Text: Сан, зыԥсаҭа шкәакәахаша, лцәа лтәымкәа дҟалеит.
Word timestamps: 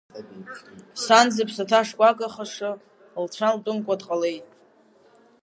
Сан, 1.03 1.27
зыԥсаҭа 1.35 1.81
шкәакәахаша, 1.87 2.71
лцәа 3.23 3.55
лтәымкәа 3.55 3.95
дҟалеит. 3.99 4.45